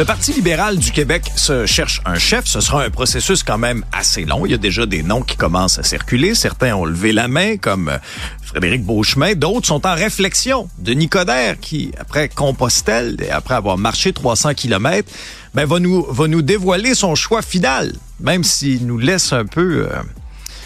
Le 0.00 0.06
Parti 0.06 0.32
libéral 0.32 0.78
du 0.78 0.92
Québec 0.92 1.30
se 1.36 1.66
cherche 1.66 2.00
un 2.06 2.18
chef. 2.18 2.46
Ce 2.46 2.62
sera 2.62 2.84
un 2.84 2.88
processus 2.88 3.42
quand 3.42 3.58
même 3.58 3.84
assez 3.92 4.24
long. 4.24 4.46
Il 4.46 4.52
y 4.52 4.54
a 4.54 4.56
déjà 4.56 4.86
des 4.86 5.02
noms 5.02 5.20
qui 5.20 5.36
commencent 5.36 5.78
à 5.78 5.82
circuler. 5.82 6.34
Certains 6.34 6.74
ont 6.74 6.86
levé 6.86 7.12
la 7.12 7.28
main, 7.28 7.58
comme 7.58 7.90
euh, 7.90 7.98
Frédéric 8.42 8.82
Beauchemin. 8.82 9.34
D'autres 9.34 9.66
sont 9.66 9.86
en 9.86 9.94
réflexion. 9.94 10.70
Denis 10.78 11.10
Coderre, 11.10 11.60
qui, 11.60 11.92
après 11.98 12.30
Compostelle 12.30 13.16
et 13.20 13.28
après 13.28 13.52
avoir 13.52 13.76
marché 13.76 14.14
300 14.14 14.54
kilomètres, 14.54 15.12
ben, 15.52 15.66
va 15.66 15.78
nous, 15.78 16.06
va 16.08 16.28
nous 16.28 16.40
dévoiler 16.40 16.94
son 16.94 17.14
choix 17.14 17.42
final, 17.42 17.92
même 18.20 18.42
s'il 18.42 18.86
nous 18.86 18.96
laisse 18.96 19.34
un 19.34 19.44
peu 19.44 19.86
euh, 19.86 19.98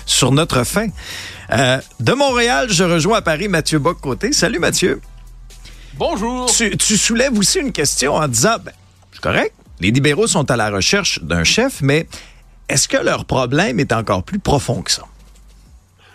sur 0.06 0.30
notre 0.30 0.62
fin. 0.62 0.86
Euh, 1.50 1.80
de 1.98 2.12
Montréal, 2.12 2.68
je 2.70 2.84
rejoins 2.84 3.18
à 3.18 3.22
Paris 3.22 3.48
Mathieu 3.48 3.80
Bock-Côté. 3.80 4.32
Salut 4.32 4.60
Mathieu. 4.60 5.00
Bonjour. 5.94 6.46
Tu, 6.46 6.76
tu, 6.76 6.96
soulèves 6.96 7.36
aussi 7.36 7.58
une 7.58 7.72
question 7.72 8.14
en 8.14 8.28
disant, 8.28 8.58
ben, 8.64 8.70
c'est 9.14 9.22
correct, 9.22 9.54
les 9.80 9.90
libéraux 9.90 10.26
sont 10.26 10.50
à 10.50 10.56
la 10.56 10.70
recherche 10.70 11.22
d'un 11.22 11.44
chef, 11.44 11.80
mais 11.80 12.06
est-ce 12.68 12.88
que 12.88 12.96
leur 12.96 13.24
problème 13.24 13.80
est 13.80 13.92
encore 13.92 14.24
plus 14.24 14.38
profond 14.38 14.82
que 14.82 14.90
ça? 14.90 15.04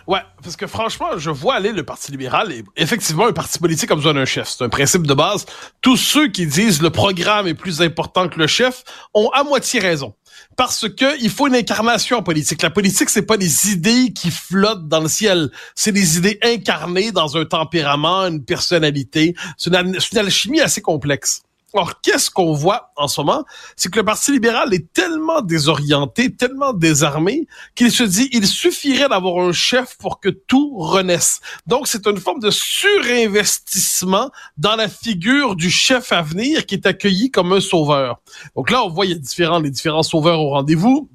Ouais, 0.06 0.20
parce 0.42 0.56
que 0.56 0.66
franchement, 0.66 1.18
je 1.18 1.30
vois 1.30 1.54
aller 1.54 1.72
le 1.72 1.84
Parti 1.84 2.10
libéral 2.10 2.50
et 2.50 2.64
effectivement 2.76 3.28
un 3.28 3.32
parti 3.32 3.60
politique 3.60 3.90
a 3.92 3.94
besoin 3.94 4.14
d'un 4.14 4.24
chef. 4.24 4.48
C'est 4.48 4.64
un 4.64 4.68
principe 4.68 5.06
de 5.06 5.14
base. 5.14 5.46
Tous 5.82 5.96
ceux 5.96 6.28
qui 6.28 6.46
disent 6.46 6.82
le 6.82 6.90
programme 6.90 7.46
est 7.46 7.54
plus 7.54 7.80
important 7.80 8.28
que 8.28 8.38
le 8.38 8.48
chef 8.48 8.82
ont 9.14 9.28
à 9.28 9.44
moitié 9.44 9.78
raison. 9.78 10.14
Parce 10.56 10.88
que 10.88 11.22
il 11.22 11.30
faut 11.30 11.46
une 11.46 11.54
incarnation 11.54 12.22
politique. 12.24 12.60
La 12.62 12.70
politique, 12.70 13.08
c'est 13.08 13.22
pas 13.22 13.36
des 13.36 13.70
idées 13.70 14.12
qui 14.12 14.32
flottent 14.32 14.88
dans 14.88 15.00
le 15.00 15.08
ciel. 15.08 15.50
C'est 15.76 15.92
des 15.92 16.18
idées 16.18 16.40
incarnées 16.42 17.12
dans 17.12 17.36
un 17.36 17.44
tempérament, 17.44 18.26
une 18.26 18.44
personnalité. 18.44 19.36
C'est 19.56 19.70
une 19.72 20.18
alchimie 20.18 20.60
assez 20.60 20.82
complexe. 20.82 21.42
Or, 21.72 22.00
qu'est-ce 22.00 22.30
qu'on 22.30 22.52
voit 22.52 22.92
en 22.96 23.06
ce 23.06 23.20
moment? 23.20 23.44
C'est 23.76 23.90
que 23.90 23.98
le 23.98 24.04
Parti 24.04 24.32
libéral 24.32 24.74
est 24.74 24.92
tellement 24.92 25.40
désorienté, 25.40 26.34
tellement 26.34 26.72
désarmé, 26.72 27.46
qu'il 27.74 27.92
se 27.92 28.02
dit 28.02 28.28
il 28.32 28.46
suffirait 28.46 29.08
d'avoir 29.08 29.44
un 29.44 29.52
chef 29.52 29.96
pour 29.98 30.20
que 30.20 30.28
tout 30.28 30.76
renaisse. 30.78 31.40
Donc, 31.66 31.86
c'est 31.86 32.06
une 32.06 32.18
forme 32.18 32.40
de 32.40 32.50
surinvestissement 32.50 34.30
dans 34.56 34.76
la 34.76 34.88
figure 34.88 35.54
du 35.54 35.70
chef 35.70 36.12
à 36.12 36.22
venir 36.22 36.66
qui 36.66 36.74
est 36.74 36.86
accueilli 36.86 37.30
comme 37.30 37.52
un 37.52 37.60
sauveur. 37.60 38.20
Donc 38.56 38.70
là, 38.70 38.82
on 38.84 38.88
voit 38.88 39.06
il 39.06 39.12
y 39.12 39.14
a 39.14 39.18
différents, 39.18 39.60
les 39.60 39.70
différents 39.70 40.02
sauveurs 40.02 40.40
au 40.40 40.50
rendez-vous 40.50 41.08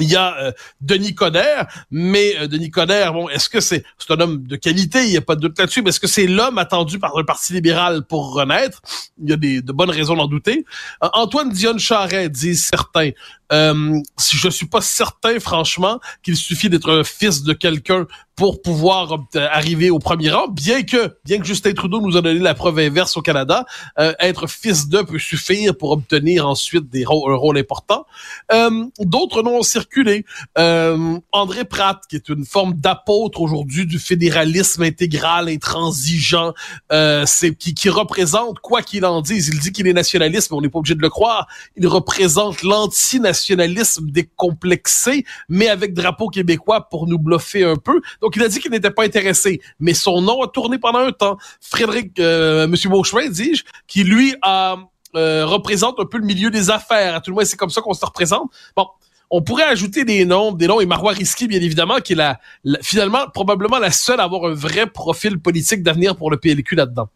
il 0.00 0.08
y 0.08 0.16
a 0.16 0.36
euh, 0.38 0.52
Denis 0.80 1.14
Coderre, 1.14 1.66
mais 1.90 2.36
euh, 2.38 2.46
Denis 2.46 2.70
Coderre, 2.70 3.12
bon, 3.12 3.28
est-ce 3.28 3.48
que 3.48 3.60
c'est 3.60 3.84
un 4.10 4.20
homme 4.20 4.46
de 4.46 4.56
qualité, 4.56 5.04
il 5.04 5.10
n'y 5.10 5.16
a 5.16 5.22
pas 5.22 5.34
de 5.34 5.40
doute 5.40 5.58
là-dessus, 5.58 5.82
mais 5.82 5.90
est-ce 5.90 6.00
que 6.00 6.06
c'est 6.06 6.26
l'homme 6.26 6.58
attendu 6.58 6.98
par 6.98 7.16
le 7.16 7.24
Parti 7.24 7.52
libéral 7.52 8.04
pour 8.04 8.34
renaître? 8.34 8.80
Il 9.22 9.30
y 9.30 9.32
a 9.32 9.36
des, 9.36 9.62
de 9.62 9.72
bonnes 9.72 9.90
raisons 9.90 10.14
d'en 10.14 10.26
douter. 10.26 10.64
Euh, 11.02 11.08
Antoine 11.12 11.50
Dionne 11.50 11.78
Charret, 11.78 12.28
disent 12.28 12.66
certains, 12.66 13.10
euh, 13.52 13.98
si 14.18 14.36
je 14.36 14.48
suis 14.48 14.66
pas 14.66 14.80
certain, 14.80 15.40
franchement, 15.40 16.00
qu'il 16.22 16.36
suffit 16.36 16.68
d'être 16.68 16.90
un 16.90 17.04
fils 17.04 17.42
de 17.42 17.52
quelqu'un 17.52 18.06
pour 18.38 18.62
pouvoir 18.62 19.18
arriver 19.34 19.90
au 19.90 19.98
premier 19.98 20.30
rang, 20.30 20.46
bien 20.46 20.84
que, 20.84 21.16
bien 21.24 21.40
que 21.40 21.44
Justin 21.44 21.72
Trudeau 21.72 22.00
nous 22.00 22.16
a 22.16 22.22
donné 22.22 22.38
la 22.38 22.54
preuve 22.54 22.78
inverse 22.78 23.16
au 23.16 23.20
Canada, 23.20 23.66
euh, 23.98 24.12
être 24.20 24.46
fils 24.46 24.88
de 24.88 25.02
peut 25.02 25.18
suffire 25.18 25.76
pour 25.76 25.90
obtenir 25.90 26.46
ensuite 26.46 26.88
des 26.88 27.04
rôles, 27.04 27.32
un 27.32 27.36
rôle 27.36 27.58
important. 27.58 28.06
Euh, 28.52 28.84
D'autres 29.00 29.42
noms 29.42 29.58
ont 29.58 29.62
circulé. 29.62 30.24
Euh, 30.56 31.18
André 31.32 31.64
Pratt, 31.64 32.00
qui 32.08 32.14
est 32.14 32.28
une 32.28 32.44
forme 32.44 32.74
d'apôtre 32.74 33.40
aujourd'hui 33.40 33.86
du 33.86 33.98
fédéralisme 33.98 34.84
intégral, 34.84 35.48
intransigeant, 35.48 36.54
euh, 36.92 37.24
c'est 37.26 37.56
qui, 37.56 37.74
qui 37.74 37.88
représente, 37.88 38.60
quoi 38.60 38.82
qu'il 38.82 39.04
en 39.04 39.20
dise, 39.20 39.48
il 39.48 39.58
dit 39.58 39.72
qu'il 39.72 39.88
est 39.88 39.92
nationaliste, 39.92 40.52
mais 40.52 40.58
on 40.58 40.60
n'est 40.60 40.68
pas 40.68 40.78
obligé 40.78 40.94
de 40.94 41.02
le 41.02 41.10
croire, 41.10 41.48
il 41.76 41.88
représente 41.88 42.62
l'antinationalisme 42.62 44.08
décomplexé, 44.10 45.24
mais 45.48 45.68
avec 45.68 45.92
drapeau 45.92 46.28
québécois 46.28 46.88
pour 46.88 47.08
nous 47.08 47.18
bluffer 47.18 47.64
un 47.64 47.76
peu. 47.76 48.00
Il 48.36 48.42
a 48.42 48.48
dit 48.48 48.60
qu'il 48.60 48.70
n'était 48.70 48.90
pas 48.90 49.04
intéressé, 49.04 49.60
mais 49.80 49.94
son 49.94 50.20
nom 50.20 50.42
a 50.42 50.48
tourné 50.48 50.78
pendant 50.78 51.00
un 51.00 51.12
temps. 51.12 51.38
Frédéric, 51.60 52.18
euh, 52.18 52.66
Monsieur 52.66 52.90
Beauchemin, 52.90 53.28
dis-je, 53.28 53.64
qui 53.86 54.04
lui 54.04 54.34
euh, 54.44 55.46
représente 55.46 56.00
un 56.00 56.04
peu 56.04 56.18
le 56.18 56.24
milieu 56.24 56.50
des 56.50 56.70
affaires. 56.70 57.14
À 57.16 57.20
tout 57.20 57.30
le 57.30 57.34
moins, 57.34 57.44
c'est 57.44 57.56
comme 57.56 57.70
ça 57.70 57.80
qu'on 57.80 57.94
se 57.94 58.04
représente. 58.04 58.50
Bon, 58.76 58.86
on 59.30 59.42
pourrait 59.42 59.64
ajouter 59.64 60.04
des 60.04 60.24
noms, 60.24 60.52
des 60.52 60.66
noms 60.66 60.80
et 60.80 60.86
Marois 60.86 61.12
Risky, 61.12 61.48
bien 61.48 61.60
évidemment, 61.60 61.98
qui 61.98 62.14
est 62.14 62.16
la, 62.16 62.40
finalement 62.82 63.28
probablement 63.32 63.78
la 63.78 63.90
seule 63.90 64.20
à 64.20 64.24
avoir 64.24 64.44
un 64.50 64.54
vrai 64.54 64.86
profil 64.86 65.38
politique 65.38 65.82
d'avenir 65.82 66.16
pour 66.16 66.30
le 66.30 66.38
PLQ 66.38 66.76
là-dedans. 66.76 67.08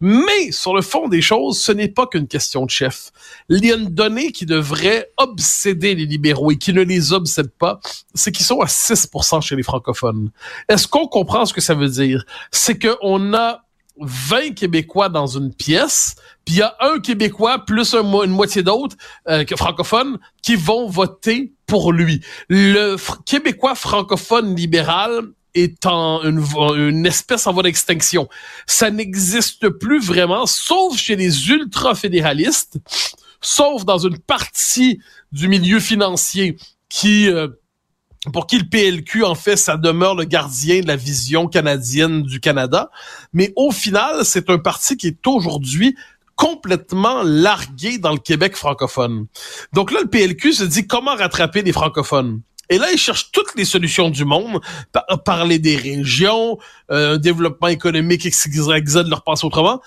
Mais 0.00 0.52
sur 0.52 0.74
le 0.74 0.82
fond 0.82 1.08
des 1.08 1.22
choses, 1.22 1.58
ce 1.58 1.72
n'est 1.72 1.88
pas 1.88 2.06
qu'une 2.06 2.28
question 2.28 2.64
de 2.64 2.70
chef. 2.70 3.10
Il 3.48 3.64
y 3.64 3.72
a 3.72 3.76
une 3.76 3.88
donnée 3.88 4.32
qui 4.32 4.46
devrait 4.46 5.10
obséder 5.16 5.94
les 5.94 6.06
libéraux 6.06 6.50
et 6.50 6.56
qui 6.56 6.72
ne 6.72 6.82
les 6.82 7.12
obsède 7.12 7.50
pas, 7.50 7.80
c'est 8.14 8.32
qu'ils 8.32 8.46
sont 8.46 8.60
à 8.60 8.66
6% 8.66 9.42
chez 9.42 9.56
les 9.56 9.62
francophones. 9.62 10.30
Est-ce 10.68 10.86
qu'on 10.86 11.06
comprend 11.06 11.46
ce 11.46 11.52
que 11.52 11.60
ça 11.60 11.74
veut 11.74 11.88
dire? 11.88 12.24
C'est 12.52 12.78
qu'on 12.78 13.34
a 13.34 13.64
20 14.00 14.54
Québécois 14.54 15.08
dans 15.08 15.26
une 15.26 15.52
pièce, 15.52 16.14
puis 16.44 16.56
il 16.56 16.58
y 16.58 16.62
a 16.62 16.76
un 16.80 17.00
Québécois 17.00 17.64
plus 17.64 17.94
un, 17.94 18.04
une 18.22 18.30
moitié 18.30 18.62
d'autres 18.62 18.96
euh, 19.28 19.44
francophones 19.56 20.18
qui 20.42 20.54
vont 20.54 20.88
voter 20.88 21.52
pour 21.66 21.92
lui. 21.92 22.20
Le 22.48 22.96
Québécois 23.24 23.74
francophone 23.74 24.54
libéral 24.54 25.32
est 25.58 25.86
en 25.86 26.22
une, 26.22 27.06
espèce 27.06 27.46
en 27.46 27.52
voie 27.52 27.62
d'extinction. 27.62 28.28
Ça 28.66 28.90
n'existe 28.90 29.68
plus 29.68 30.04
vraiment, 30.04 30.46
sauf 30.46 30.96
chez 30.96 31.16
les 31.16 31.50
ultra-fédéralistes, 31.50 32.78
sauf 33.40 33.84
dans 33.84 33.98
une 33.98 34.18
partie 34.18 35.00
du 35.32 35.48
milieu 35.48 35.80
financier 35.80 36.56
qui... 36.88 37.28
Euh, 37.28 37.48
pour 38.32 38.48
qui 38.48 38.58
le 38.58 38.68
PLQ, 38.68 39.24
en 39.24 39.36
fait, 39.36 39.56
ça 39.56 39.76
demeure 39.76 40.16
le 40.16 40.24
gardien 40.24 40.80
de 40.80 40.88
la 40.88 40.96
vision 40.96 41.46
canadienne 41.46 42.22
du 42.24 42.40
Canada. 42.40 42.90
Mais 43.32 43.52
au 43.54 43.70
final, 43.70 44.24
c'est 44.24 44.50
un 44.50 44.58
parti 44.58 44.96
qui 44.96 45.06
est 45.06 45.26
aujourd'hui 45.26 45.96
complètement 46.38 47.22
largué 47.24 47.98
dans 47.98 48.12
le 48.12 48.18
Québec 48.18 48.56
francophone. 48.56 49.26
Donc 49.72 49.90
là, 49.92 50.00
le 50.02 50.08
PLQ 50.08 50.52
se 50.52 50.64
dit 50.64 50.86
comment 50.86 51.16
rattraper 51.16 51.62
les 51.62 51.72
francophones? 51.72 52.40
Et 52.70 52.78
là, 52.78 52.92
ils 52.92 52.98
cherchent 52.98 53.30
toutes 53.32 53.54
les 53.56 53.64
solutions 53.64 54.10
du 54.10 54.24
monde, 54.24 54.60
par 54.92 55.22
parler 55.24 55.58
des 55.58 55.76
régions, 55.76 56.58
euh, 56.90 57.14
un 57.14 57.18
développement 57.18 57.68
économique 57.68 58.28
XYZ, 58.28 59.04
leur 59.08 59.22
pense 59.22 59.44
autrement. 59.44 59.80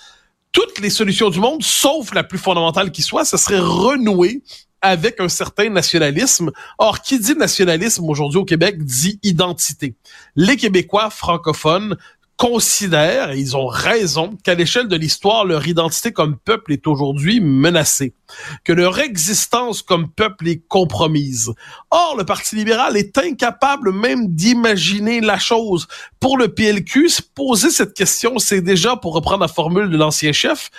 Toutes 0.52 0.80
les 0.80 0.90
solutions 0.90 1.30
du 1.30 1.40
monde, 1.40 1.64
sauf 1.64 2.14
la 2.14 2.24
plus 2.24 2.40
fondamentale 2.40 2.91
qui 2.91 3.02
soit, 3.02 3.24
ce 3.24 3.38
serait 3.38 3.59
renouer 3.59 4.41
avec 4.81 5.20
un 5.20 5.30
certain 5.30 5.70
nationalisme. 5.70 6.52
Or, 6.78 7.02
qui 7.02 7.20
dit 7.20 7.36
nationalisme 7.36 8.09
aujourd'hui 8.09 8.40
au 8.40 8.46
Québec 8.46 8.84
dit 8.84 9.20
identité. 9.24 9.96
Les 10.36 10.58
Québécois 10.58 11.09
francophones 11.09 11.97
considèrent, 12.41 13.29
et 13.29 13.38
ils 13.38 13.56
ont 13.56 13.68
raison, 13.68 14.35
qu'à 14.44 14.56
l'échelle 14.56 14.88
de 14.88 14.96
l'histoire, 14.96 15.46
leur 15.46 15.68
identité 15.68 16.12
comme 16.12 16.40
peuple 16.40 16.74
est 16.74 16.88
aujourd'hui 16.88 17.40
menacée, 17.40 18.16
que 18.63 18.74
leur 18.74 18.97
existence 18.97 19.84
comme 19.84 20.09
peuple 20.09 20.47
est 20.47 20.68
compromise. 20.68 21.52
Or, 21.91 22.16
le 22.18 22.25
Parti 22.25 22.56
libéral 22.56 22.97
est 22.97 23.16
incapable 23.19 23.94
même 23.94 24.29
d'imaginer 24.29 25.22
la 25.22 25.38
chose. 25.38 25.88
Pour 26.19 26.35
le 26.35 26.47
PLQ, 26.47 27.09
se 27.09 27.22
poser 27.22 27.70
cette 27.70 27.93
question, 27.93 28.40
c'est 28.40 28.61
déjà, 28.61 28.96
pour 28.96 29.14
reprendre 29.14 29.41
la 29.41 29.47
formule 29.47 29.91
de 29.91 29.97
l'ancien 29.97 30.32
chef, 30.32 30.72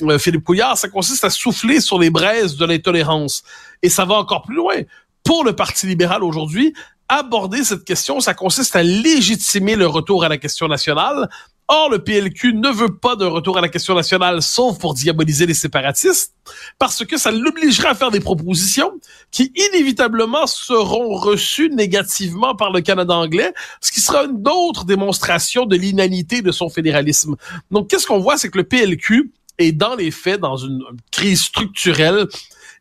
euh, 0.00 0.18
Philippe 0.18 0.44
Couillard, 0.44 0.78
ça 0.78 0.88
consiste 0.88 1.22
à 1.24 1.28
souffler 1.28 1.82
sur 1.82 1.98
les 1.98 2.08
braises 2.08 2.56
de 2.56 2.64
l'intolérance. 2.64 3.42
Et 3.82 3.90
ça 3.90 4.06
va 4.06 4.14
encore 4.14 4.40
plus 4.40 4.56
loin. 4.56 4.76
Pour 5.22 5.44
le 5.44 5.54
Parti 5.54 5.86
libéral 5.86 6.24
aujourd'hui, 6.24 6.72
aborder 7.10 7.64
cette 7.64 7.84
question, 7.84 8.20
ça 8.20 8.34
consiste 8.34 8.76
à 8.76 8.82
légitimer 8.82 9.74
le 9.74 9.86
retour 9.86 10.24
à 10.24 10.28
la 10.28 10.38
question 10.38 10.68
nationale. 10.68 11.28
Or, 11.66 11.90
le 11.90 12.02
PLQ 12.02 12.54
ne 12.54 12.68
veut 12.68 12.96
pas 12.96 13.16
d'un 13.16 13.28
retour 13.28 13.58
à 13.58 13.60
la 13.60 13.68
question 13.68 13.94
nationale, 13.94 14.42
sauf 14.42 14.78
pour 14.78 14.94
diaboliser 14.94 15.46
les 15.46 15.54
séparatistes, 15.54 16.34
parce 16.78 17.04
que 17.04 17.16
ça 17.16 17.30
l'obligerait 17.30 17.88
à 17.88 17.94
faire 17.94 18.10
des 18.10 18.20
propositions 18.20 18.92
qui 19.30 19.52
inévitablement 19.54 20.46
seront 20.46 21.14
reçues 21.14 21.70
négativement 21.70 22.54
par 22.54 22.70
le 22.72 22.80
Canada 22.80 23.14
anglais, 23.14 23.52
ce 23.80 23.92
qui 23.92 24.00
sera 24.00 24.24
une 24.24 24.42
autre 24.48 24.84
démonstration 24.84 25.66
de 25.66 25.76
l'inanité 25.76 26.42
de 26.42 26.52
son 26.52 26.68
fédéralisme. 26.68 27.36
Donc, 27.70 27.88
qu'est-ce 27.88 28.06
qu'on 28.06 28.18
voit, 28.18 28.36
c'est 28.36 28.50
que 28.50 28.58
le 28.58 28.64
PLQ 28.64 29.32
est 29.58 29.72
dans 29.72 29.94
les 29.94 30.10
faits 30.10 30.40
dans 30.40 30.56
une 30.56 30.82
crise 31.10 31.42
structurelle 31.42 32.26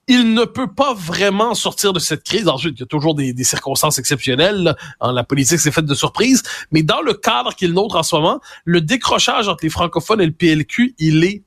il 0.10 0.34
ne 0.34 0.44
peut 0.44 0.74
pas 0.74 0.96
vraiment 0.96 1.54
sortir 1.54 1.94
de 1.94 2.00
cette 2.00 2.24
crise. 2.24 2.48
Ensuite, 2.48 2.74
il 2.78 2.80
y 2.80 2.84
a 2.84 2.88
toujours 2.88 3.14
des, 3.14 3.36
circonstances 3.44 4.00
exceptionnelles. 4.00 4.76
La 5.00 5.24
politique 5.24 5.60
s'est 5.60 5.72
faite 5.72 5.86
de 5.86 5.94
surprise. 5.94 6.42
Mais 6.72 6.82
dans 6.82 7.02
le 7.02 7.14
cadre 7.14 7.54
qu'il 7.54 7.74
nôtre 7.74 7.96
en 7.96 8.02
ce 8.02 8.16
moment, 8.16 8.42
le 8.66 8.82
décrochage 8.82 9.48
entre 9.48 9.64
les 9.64 9.70
francophones 9.70 10.20
et 10.20 10.26
le 10.26 10.32
PLQ, 10.32 10.96
il 10.98 11.24
est 11.24 11.44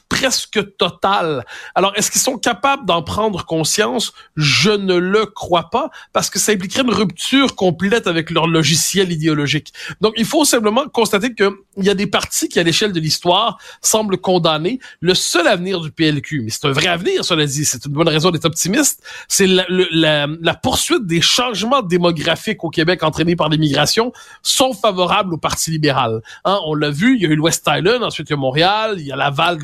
presque 0.00 0.76
total. 0.76 1.44
Alors, 1.74 1.92
est-ce 1.96 2.10
qu'ils 2.10 2.20
sont 2.20 2.38
capables 2.38 2.86
d'en 2.86 3.02
prendre 3.02 3.44
conscience? 3.44 4.12
Je 4.36 4.70
ne 4.70 4.94
le 4.94 5.26
crois 5.26 5.70
pas, 5.70 5.90
parce 6.12 6.30
que 6.30 6.38
ça 6.38 6.52
impliquerait 6.52 6.82
une 6.82 6.92
rupture 6.92 7.54
complète 7.54 8.06
avec 8.06 8.30
leur 8.30 8.46
logiciel 8.46 9.12
idéologique. 9.12 9.72
Donc, 10.00 10.14
il 10.16 10.24
faut 10.24 10.44
simplement 10.44 10.86
constater 10.88 11.34
qu'il 11.34 11.50
y 11.78 11.90
a 11.90 11.94
des 11.94 12.06
partis 12.06 12.48
qui, 12.48 12.58
à 12.58 12.62
l'échelle 12.62 12.92
de 12.92 13.00
l'histoire, 13.00 13.58
semblent 13.80 14.18
condamner 14.18 14.80
le 15.00 15.14
seul 15.14 15.46
avenir 15.46 15.80
du 15.80 15.90
PLQ. 15.90 16.42
Mais 16.42 16.50
c'est 16.50 16.66
un 16.66 16.72
vrai 16.72 16.86
avenir, 16.86 17.24
cela 17.24 17.46
dit. 17.46 17.64
C'est 17.64 17.84
une 17.86 17.92
bonne 17.92 18.08
raison 18.08 18.30
d'être 18.30 18.44
optimiste. 18.44 19.02
C'est 19.28 19.46
la, 19.46 19.64
la, 19.68 20.26
la, 20.26 20.54
poursuite 20.54 21.06
des 21.06 21.20
changements 21.20 21.82
démographiques 21.82 22.64
au 22.64 22.70
Québec 22.70 23.02
entraînés 23.02 23.36
par 23.36 23.48
l'immigration 23.48 24.12
sont 24.42 24.72
favorables 24.72 25.34
au 25.34 25.38
Parti 25.38 25.70
libéral. 25.70 26.22
Hein, 26.44 26.58
on 26.64 26.74
l'a 26.74 26.90
vu, 26.90 27.16
il 27.16 27.22
y 27.22 27.26
a 27.26 27.28
eu 27.28 27.36
le 27.36 27.42
West 27.42 27.68
Island, 27.68 28.02
ensuite 28.02 28.28
il 28.28 28.32
y 28.32 28.34
a 28.34 28.38
Montréal, 28.38 28.96
il 28.98 29.06
y 29.06 29.12
a 29.12 29.16
Laval 29.16 29.58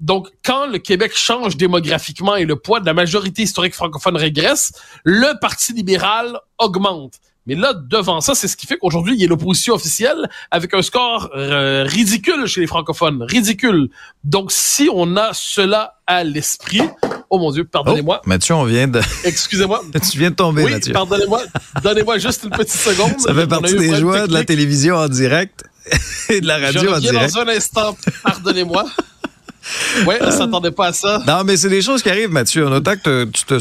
donc, 0.00 0.28
quand 0.44 0.66
le 0.66 0.78
Québec 0.78 1.12
change 1.14 1.56
démographiquement 1.56 2.36
et 2.36 2.44
le 2.44 2.56
poids 2.56 2.80
de 2.80 2.86
la 2.86 2.94
majorité 2.94 3.42
historique 3.42 3.74
francophone 3.74 4.16
régresse, 4.16 4.72
le 5.04 5.38
Parti 5.40 5.72
libéral 5.72 6.38
augmente. 6.58 7.20
Mais 7.46 7.54
là, 7.54 7.74
devant 7.74 8.20
ça, 8.22 8.34
c'est 8.34 8.48
ce 8.48 8.56
qui 8.56 8.66
fait 8.66 8.78
qu'aujourd'hui, 8.78 9.14
il 9.14 9.20
y 9.20 9.24
a 9.24 9.28
l'opposition 9.28 9.74
officielle 9.74 10.28
avec 10.50 10.72
un 10.72 10.80
score 10.80 11.30
euh, 11.36 11.84
ridicule 11.84 12.46
chez 12.46 12.62
les 12.62 12.66
francophones. 12.66 13.22
Ridicule. 13.22 13.90
Donc, 14.24 14.50
si 14.50 14.88
on 14.92 15.16
a 15.16 15.30
cela 15.34 15.98
à 16.06 16.24
l'esprit, 16.24 16.80
oh 17.28 17.38
mon 17.38 17.50
Dieu, 17.52 17.64
pardonnez-moi. 17.64 18.22
Oh, 18.24 18.28
Mathieu, 18.28 18.54
on 18.54 18.64
vient 18.64 18.88
de... 18.88 19.00
Excusez-moi. 19.24 19.82
tu 20.10 20.18
viens 20.18 20.30
de 20.30 20.36
tomber, 20.36 20.64
oui, 20.64 20.72
Mathieu. 20.72 20.94
pardonnez-moi. 20.94 21.42
Donnez-moi 21.82 22.16
juste 22.18 22.44
une 22.44 22.50
petite 22.50 22.80
seconde. 22.80 23.20
Ça 23.20 23.34
fait 23.34 23.46
partie 23.46 23.76
des 23.76 23.94
joies 23.96 24.26
de 24.26 24.32
la 24.32 24.44
télévision 24.44 24.96
en 24.96 25.08
direct 25.08 25.64
et 26.30 26.40
de 26.40 26.46
la 26.46 26.56
radio 26.58 26.80
Je 26.80 26.88
en 26.88 26.98
direct. 26.98 27.34
dans 27.34 27.40
un 27.40 27.48
instant. 27.48 27.96
Pardonnez-moi. 28.22 28.86
Ouais, 30.06 30.18
on 30.20 30.30
s'attendait 30.30 30.70
pas 30.70 30.88
à 30.88 30.92
ça. 30.92 31.22
Non, 31.26 31.42
mais 31.44 31.56
c'est 31.56 31.68
des 31.68 31.82
choses 31.82 32.02
qui 32.02 32.10
arrivent, 32.10 32.30
Mathieu. 32.30 32.66
En 32.66 32.72
autant 32.72 32.96
que 32.96 33.24
tu 33.24 33.44
te 33.44 33.58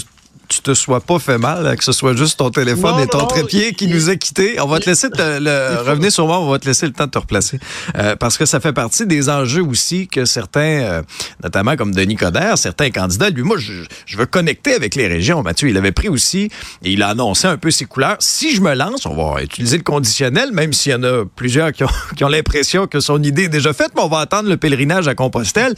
tu 0.47 0.61
te 0.61 0.73
sois 0.73 1.01
pas 1.01 1.19
fait 1.19 1.37
mal, 1.37 1.75
que 1.77 1.83
ce 1.83 1.91
soit 1.91 2.15
juste 2.15 2.39
ton 2.39 2.49
téléphone 2.49 2.99
et 2.99 3.07
ton 3.07 3.25
trépied 3.25 3.73
qui 3.73 3.87
nous 3.87 4.09
a 4.09 4.15
quittés. 4.15 4.59
On 4.59 4.67
va 4.67 4.79
te 4.79 4.89
laisser 4.89 5.09
te, 5.09 5.21
le, 5.21 5.81
revenir 5.89 6.11
sur 6.11 6.27
moi, 6.27 6.39
on 6.39 6.49
va 6.49 6.59
te 6.59 6.65
laisser 6.65 6.85
le 6.85 6.93
temps 6.93 7.05
de 7.05 7.11
te 7.11 7.17
replacer. 7.17 7.59
Euh, 7.97 8.15
parce 8.15 8.37
que 8.37 8.45
ça 8.45 8.59
fait 8.59 8.73
partie 8.73 9.05
des 9.05 9.29
enjeux 9.29 9.63
aussi 9.63 10.07
que 10.07 10.25
certains, 10.25 10.59
euh, 10.59 11.01
notamment 11.41 11.75
comme 11.75 11.93
Denis 11.93 12.15
Coderre, 12.15 12.57
certains 12.57 12.91
candidats, 12.91 13.29
lui, 13.29 13.43
moi, 13.43 13.57
je, 13.57 13.73
je, 14.05 14.17
veux 14.17 14.25
connecter 14.25 14.73
avec 14.73 14.95
les 14.95 15.07
régions. 15.07 15.41
Mathieu, 15.41 15.69
il 15.69 15.77
avait 15.77 15.91
pris 15.91 16.09
aussi, 16.09 16.49
et 16.83 16.91
il 16.91 17.01
a 17.01 17.09
annoncé 17.09 17.47
un 17.47 17.57
peu 17.57 17.71
ses 17.71 17.85
couleurs. 17.85 18.17
Si 18.19 18.55
je 18.55 18.61
me 18.61 18.73
lance, 18.73 19.05
on 19.05 19.15
va 19.15 19.41
utiliser 19.41 19.77
le 19.77 19.83
conditionnel, 19.83 20.51
même 20.51 20.73
s'il 20.73 20.91
y 20.91 20.95
en 20.95 21.03
a 21.03 21.25
plusieurs 21.35 21.71
qui 21.71 21.83
ont, 21.83 21.89
qui 22.15 22.23
ont 22.23 22.29
l'impression 22.29 22.87
que 22.87 22.99
son 22.99 23.21
idée 23.23 23.43
est 23.43 23.49
déjà 23.49 23.73
faite, 23.73 23.91
mais 23.95 24.01
on 24.01 24.09
va 24.09 24.19
attendre 24.19 24.49
le 24.49 24.57
pèlerinage 24.57 25.07
à 25.07 25.15
Compostelle. 25.15 25.73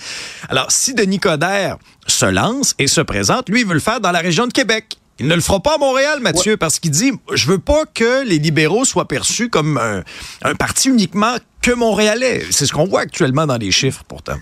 Alors, 0.50 0.68
si 0.70 0.94
Denis 0.94 1.20
Coderre 1.20 1.78
se 2.08 2.26
lance 2.26 2.76
et 2.80 2.88
se 2.88 3.02
présente, 3.02 3.50
lui, 3.50 3.62
il 3.62 3.68
veut 3.68 3.74
le 3.74 3.80
faire 3.80 4.00
dans 4.00 4.12
la 4.12 4.20
région 4.20 4.48
de 4.48 4.54
Québec. 4.54 4.98
Il 5.20 5.28
ne 5.28 5.36
le 5.36 5.42
fera 5.42 5.62
pas 5.62 5.76
à 5.76 5.78
Montréal, 5.78 6.20
Mathieu, 6.20 6.54
ouais. 6.54 6.58
parce 6.58 6.80
qu'il 6.80 6.92
dit 6.92 7.14
je 7.34 7.48
veux 7.48 7.60
pas 7.60 7.86
que 7.94 8.26
les 8.26 8.38
libéraux 8.38 8.84
soient 8.84 9.08
perçus 9.08 9.50
comme 9.50 9.78
un, 9.78 10.04
un 10.44 10.56
parti 10.56 10.90
uniquement 10.90 11.38
que 11.62 11.72
montréalais. 11.72 12.44
C'est 12.52 12.66
ce 12.66 12.74
qu'on 12.74 12.86
voit 12.86 13.02
actuellement 13.02 13.48
dans 13.48 13.58
les 13.58 13.72
chiffres, 13.72 14.04
pourtant. 14.08 14.36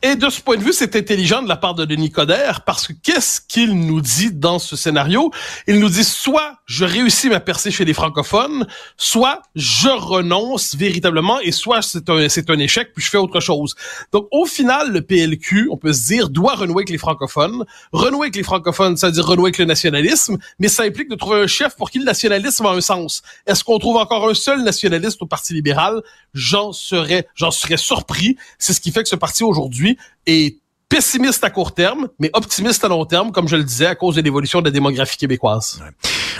Et 0.00 0.14
de 0.14 0.30
ce 0.30 0.40
point 0.40 0.56
de 0.56 0.62
vue, 0.62 0.72
c'est 0.72 0.94
intelligent 0.94 1.42
de 1.42 1.48
la 1.48 1.56
part 1.56 1.74
de 1.74 1.84
Denis 1.84 2.12
Coderre 2.12 2.62
parce 2.64 2.86
que 2.86 2.92
qu'est-ce 2.92 3.40
qu'il 3.40 3.74
nous 3.74 4.00
dit 4.00 4.32
dans 4.32 4.60
ce 4.60 4.76
scénario? 4.76 5.32
Il 5.66 5.80
nous 5.80 5.88
dit 5.88 6.04
soit 6.04 6.58
je 6.66 6.84
réussis 6.84 7.28
ma 7.28 7.40
percée 7.40 7.72
chez 7.72 7.84
les 7.84 7.94
francophones, 7.94 8.68
soit 8.96 9.42
je 9.56 9.88
renonce 9.88 10.76
véritablement 10.76 11.40
et 11.40 11.50
soit 11.50 11.82
c'est 11.82 12.08
un, 12.10 12.28
c'est 12.28 12.48
un 12.48 12.60
échec 12.60 12.92
puis 12.94 13.02
je 13.02 13.10
fais 13.10 13.18
autre 13.18 13.40
chose. 13.40 13.74
Donc 14.12 14.28
au 14.30 14.46
final, 14.46 14.92
le 14.92 15.02
PLQ, 15.02 15.68
on 15.72 15.76
peut 15.76 15.92
se 15.92 16.06
dire, 16.06 16.28
doit 16.28 16.54
renouer 16.54 16.82
avec 16.82 16.90
les 16.90 16.98
francophones. 16.98 17.64
Renouer 17.90 18.26
avec 18.26 18.36
les 18.36 18.44
francophones, 18.44 18.96
ça 18.96 19.08
veut 19.08 19.14
dire 19.14 19.26
renouer 19.26 19.46
avec 19.46 19.58
le 19.58 19.64
nationalisme, 19.64 20.38
mais 20.60 20.68
ça 20.68 20.84
implique 20.84 21.10
de 21.10 21.16
trouver 21.16 21.40
un 21.40 21.48
chef 21.48 21.74
pour 21.74 21.90
qui 21.90 21.98
le 21.98 22.04
nationalisme 22.04 22.64
a 22.66 22.70
un 22.70 22.80
sens. 22.80 23.22
Est-ce 23.48 23.64
qu'on 23.64 23.80
trouve 23.80 23.96
encore 23.96 24.28
un 24.28 24.34
seul 24.34 24.62
nationaliste 24.62 25.20
au 25.22 25.26
Parti 25.26 25.54
libéral? 25.54 26.02
J'en 26.34 26.72
serais, 26.72 27.26
j'en 27.34 27.50
serais 27.50 27.78
surpris. 27.78 28.36
C'est 28.60 28.72
ce 28.72 28.80
qui 28.80 28.92
fait 28.92 29.02
que 29.02 29.08
ce 29.08 29.16
parti 29.16 29.42
aujourd'hui 29.42 29.87
est 30.26 30.58
pessimiste 30.88 31.44
à 31.44 31.50
court 31.50 31.74
terme, 31.74 32.08
mais 32.18 32.30
optimiste 32.32 32.82
à 32.84 32.88
long 32.88 33.04
terme, 33.04 33.30
comme 33.30 33.48
je 33.48 33.56
le 33.56 33.64
disais, 33.64 33.86
à 33.86 33.94
cause 33.94 34.16
de 34.16 34.22
l'évolution 34.22 34.60
de 34.60 34.66
la 34.66 34.70
démographie 34.70 35.16
québécoise. 35.16 35.80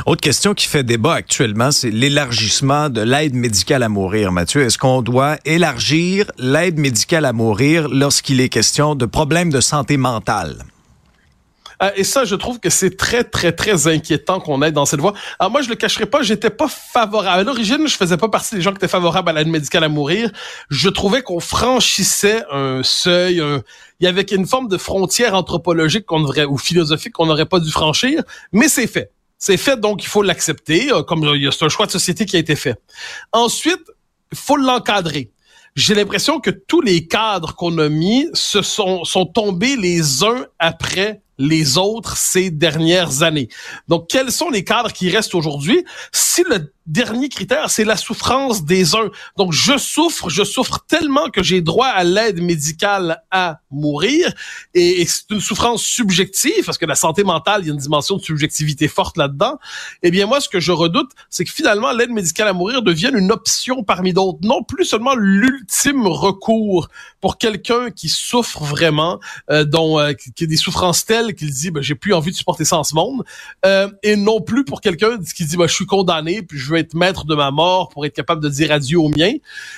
Autre 0.07 0.21
question 0.21 0.55
qui 0.55 0.67
fait 0.67 0.85
débat 0.85 1.15
actuellement, 1.15 1.71
c'est 1.71 1.91
l'élargissement 1.91 2.89
de 2.89 3.01
l'aide 3.01 3.35
médicale 3.35 3.83
à 3.83 3.89
mourir. 3.89 4.33
Mathieu, 4.33 4.63
est-ce 4.63 4.79
qu'on 4.79 5.03
doit 5.03 5.37
élargir 5.45 6.31
l'aide 6.39 6.79
médicale 6.79 7.25
à 7.25 7.33
mourir 7.33 7.89
lorsqu'il 7.89 8.41
est 8.41 8.49
question 8.49 8.95
de 8.95 9.07
problèmes 9.07 9.51
de 9.51 9.61
santé 9.61 9.97
mentale? 9.97 10.65
Euh, 11.83 11.91
et 11.97 12.05
ça, 12.05 12.25
je 12.25 12.35
trouve 12.35 12.61
que 12.61 12.71
c'est 12.71 12.97
très, 12.97 13.25
très, 13.25 13.53
très 13.53 13.87
inquiétant 13.87 14.41
qu'on 14.41 14.63
aille 14.63 14.73
dans 14.73 14.87
cette 14.87 15.01
voie. 15.01 15.15
Alors 15.39 15.51
moi, 15.51 15.63
je 15.63 15.69
le 15.69 15.75
cacherai 15.75 16.07
pas, 16.07 16.23
j'étais 16.23 16.51
pas 16.51 16.69
favorable. 16.69 17.41
À 17.41 17.43
l'origine, 17.45 17.87
je 17.87 17.97
faisais 17.97 18.17
pas 18.17 18.29
partie 18.29 18.55
des 18.55 18.63
gens 18.63 18.71
qui 18.71 18.77
étaient 18.77 18.89
favorables 18.89 19.29
à 19.29 19.33
l'aide 19.33 19.49
médicale 19.49 19.85
à 19.85 19.89
mourir. 19.89 20.31
Je 20.71 20.89
trouvais 20.89 21.23
qu'on 21.23 21.41
franchissait 21.41 22.43
un 22.51 22.83
seuil, 22.83 23.41
un... 23.41 23.63
il 24.01 24.05
y 24.05 24.07
avait 24.07 24.23
une 24.23 24.47
forme 24.47 24.69
de 24.69 24.77
frontière 24.77 25.35
anthropologique 25.35 26.07
qu'on 26.07 26.21
devrait, 26.21 26.45
ou 26.45 26.59
philosophique 26.59 27.13
qu'on 27.13 27.27
n'aurait 27.27 27.47
pas 27.47 27.61
dû 27.61 27.71
franchir, 27.71 28.23
mais 28.53 28.69
c'est 28.69 28.87
fait. 28.87 29.11
C'est 29.41 29.57
fait, 29.57 29.79
donc 29.79 30.03
il 30.03 30.09
faut 30.09 30.23
l'accepter, 30.23 30.93
euh, 30.93 31.03
comme 31.03 31.25
c'est 31.53 31.65
un 31.65 31.69
choix 31.69 31.87
de 31.87 31.93
société 31.93 32.27
qui 32.27 32.35
a 32.35 32.41
été 32.41 32.57
fait. 32.57 32.77
Ensuite, 33.33 33.83
il 34.33 34.39
faut 34.39 34.57
l'encadrer 34.57 35.31
j'ai 35.79 35.95
l'impression 35.95 36.41
que 36.41 36.51
tous 36.51 36.81
les 36.81 37.07
cadres 37.07 37.55
qu'on 37.55 37.79
a 37.79 37.89
mis 37.89 38.27
se 38.35 38.63
sont, 38.63 39.05
sont 39.05 39.27
tombés 39.27 39.77
les 39.77 40.25
uns 40.25 40.47
après 40.59 41.23
les 41.39 41.79
autres 41.79 42.17
ces 42.17 42.51
dernières 42.51 43.23
années. 43.23 43.49
Donc, 43.87 44.09
quels 44.09 44.33
sont 44.33 44.51
les 44.51 44.65
cadres 44.65 44.93
qui 44.93 45.09
restent 45.09 45.35
aujourd'hui? 45.35 45.85
Si 46.13 46.43
le 46.43 46.73
dernier 46.89 47.29
critère, 47.29 47.71
c'est 47.71 47.85
la 47.85 47.97
souffrance 47.97 48.65
des 48.65 48.95
uns. 48.95 49.11
Donc, 49.37 49.53
je 49.53 49.77
souffre, 49.77 50.31
je 50.31 50.43
souffre 50.43 50.85
tellement 50.89 51.29
que 51.29 51.43
j'ai 51.43 51.61
droit 51.61 51.87
à 51.87 52.03
l'aide 52.03 52.43
médicale 52.43 53.23
à 53.31 53.61
mourir. 53.71 54.33
Et, 54.75 55.07
c'est 55.07 55.31
une 55.31 55.41
souffrance 55.41 55.83
subjective, 55.83 56.65
parce 56.65 56.79
que 56.79 56.87
la 56.87 56.95
santé 56.95 57.25
mentale, 57.25 57.63
il 57.63 57.69
y 57.69 57.71
a 57.71 57.75
une 57.75 57.79
dimension 57.79 58.17
de 58.17 58.23
subjectivité 58.23 58.89
forte 58.89 59.17
là-dedans. 59.19 59.59
Eh 60.03 60.11
bien, 60.11 60.27
moi, 60.27 60.41
ce 60.41 60.49
que 60.49 60.61
je 60.61 60.73
redoute, 60.73 61.11
c'est 61.29 61.45
que 61.45 61.53
finalement, 61.53 61.93
l'aide 61.93 62.11
médicale 62.11 62.49
à 62.49 62.53
mourir 62.53 62.83
devienne 62.83 63.17
une 63.17 63.31
option 63.31 63.85
parmi 63.85 64.13
d'autres. 64.13 64.39
Non 64.43 64.63
plus 64.63 64.87
seulement 64.87 65.15
l'ultime 65.15 66.07
recours 66.07 66.89
pour 67.21 67.37
quelqu'un 67.37 67.91
qui 67.91 68.09
souffre 68.09 68.65
vraiment, 68.65 69.21
euh, 69.51 69.65
dont 69.65 69.99
euh, 69.99 70.13
qui 70.13 70.45
a 70.45 70.47
des 70.47 70.57
souffrances 70.57 71.05
telles 71.05 71.28
qu'il 71.35 71.51
dit, 71.51 71.71
ben, 71.71 71.83
j'ai 71.83 71.95
plus 71.95 72.15
envie 72.15 72.31
de 72.31 72.37
supporter 72.37 72.65
ça 72.65 72.79
en 72.79 72.85
ce 72.85 72.95
monde. 72.95 73.25
Euh, 73.67 73.89
et 74.03 74.17
non 74.17 74.41
plus 74.41 74.65
pour 74.65 74.81
quelqu'un 74.81 75.19
qui 75.19 75.45
dit, 75.45 75.57
ben, 75.57 75.67
je 75.67 75.75
suis 75.75 75.87
condamné, 75.87 76.43
puis 76.43 76.59
je 76.59 76.71
veux 76.71 76.79
être 76.79 76.95
maître 76.95 77.25
de 77.25 77.35
ma 77.35 77.51
mort 77.51 77.89
pour 77.89 78.07
être 78.07 78.15
capable 78.15 78.43
de 78.43 78.49
dire 78.49 78.73
adieu 78.73 78.99
au 78.99 79.09
mien. 79.09 79.33